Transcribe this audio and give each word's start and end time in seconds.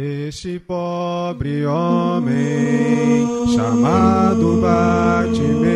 Este 0.00 0.60
pobre 0.60 1.66
homem, 1.66 3.26
chamado 3.52 4.60
Bartimeu, 4.60 5.66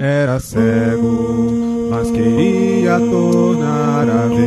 era 0.00 0.40
cego, 0.40 1.50
mas 1.90 2.10
queria 2.10 2.98
tornar 2.98 4.08
a 4.08 4.26
ver. 4.28 4.40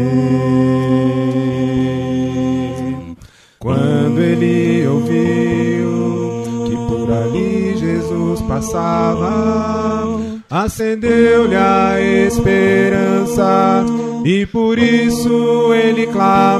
Quando 3.60 4.20
ele 4.20 4.88
ouviu 4.88 6.66
que 6.66 6.76
por 6.88 7.12
ali 7.12 7.78
Jesus 7.78 8.42
passava, 8.42 10.33
acendeu-lhe 10.54 11.56
a 11.56 12.00
esperança 12.00 13.84
e 14.24 14.46
por 14.46 14.78
isso 14.78 15.74
ele 15.74 16.06
clamava. 16.06 16.54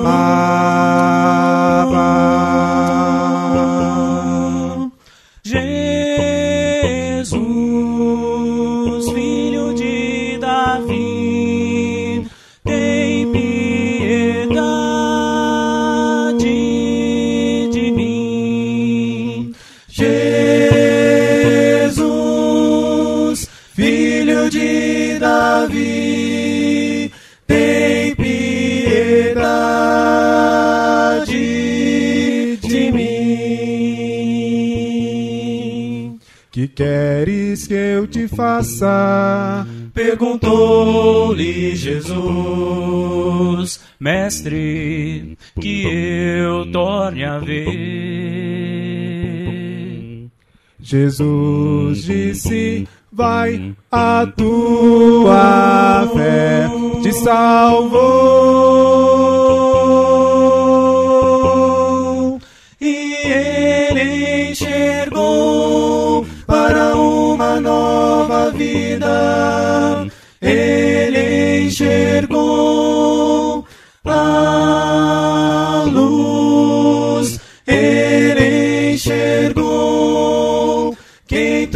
De 24.54 25.18
Davi, 25.18 27.12
tem 27.48 28.16
piedade 28.16 29.28
de 32.62 32.92
mim. 32.92 33.10
Que 36.52 36.68
queres 36.68 37.66
que 37.66 37.74
eu 37.74 38.06
te 38.06 38.28
faça? 38.28 39.66
Perguntou-lhe 39.92 41.76
Jesus, 41.76 42.20
Mestre, 44.00 45.36
que 45.60 45.84
eu 45.84 46.72
torne 46.72 47.26
a 47.26 47.40
ver. 47.40 48.54
Jesus 50.80 52.04
disse: 52.04 52.88
Vai, 53.16 53.76
a 53.92 54.26
tua 54.36 56.10
fé 56.16 56.68
te 57.04 57.14
salvou. 57.14 58.00
E 62.82 63.14
ele 63.24 64.50
enxergou 64.50 66.26
para 66.48 66.96
uma 66.96 67.60
nova 67.60 68.50
vida. 68.50 70.08
Ele 70.42 71.68
enxergou 71.68 73.64
a 74.06 74.63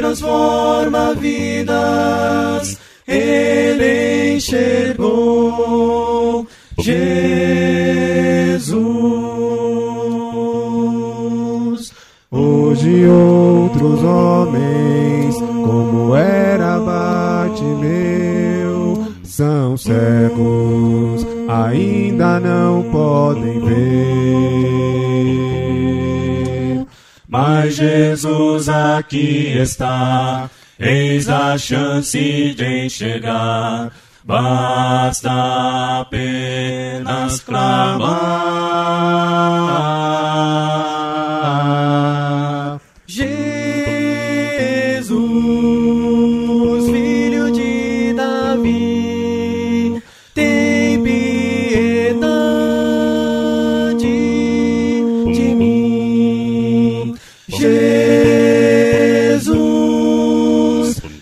transforma 0.07 1.13
vidas. 1.15 2.77
Ele 3.05 4.35
enxergou 4.35 5.67
Jesus. 6.79 7.07
Hoje 12.31 13.05
outros 13.07 14.03
homens, 14.03 15.35
como 15.65 16.15
era 16.15 16.79
Bartimeu, 16.79 17.93
são 19.23 19.75
cegos, 19.77 21.25
ainda 21.47 22.39
não 22.39 22.83
podem 22.91 23.59
ver. 23.59 24.47
Mas 27.27 27.75
Jesus 27.75 28.69
aqui 28.69 29.57
está, 29.57 30.49
eis 30.79 31.27
a 31.27 31.57
chance 31.57 32.53
de 32.53 32.85
enxergar. 32.85 33.91
Basta 34.23 36.01
apenas 36.01 37.41
clamar. 37.41 39.26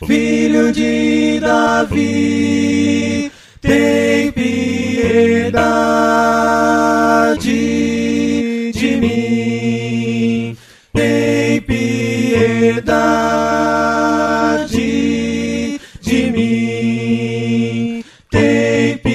filho 0.05 0.71
de 0.71 1.39
Davi, 1.39 3.31
tem 3.59 4.31
piedade 4.31 5.51
de 8.71 8.97
mim, 8.97 10.55
tem 10.93 11.61
piedade 11.61 12.99
de 16.01 16.31
mim, 16.31 18.03
tem 18.29 18.97
piedade. 18.97 19.14